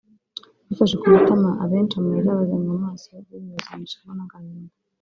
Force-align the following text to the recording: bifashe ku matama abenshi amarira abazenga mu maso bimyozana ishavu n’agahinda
bifashe 0.67 0.95
ku 1.01 1.05
matama 1.13 1.49
abenshi 1.63 1.95
amarira 1.95 2.29
abazenga 2.31 2.69
mu 2.73 2.79
maso 2.85 3.09
bimyozana 3.27 3.81
ishavu 3.85 4.11
n’agahinda 4.17 4.73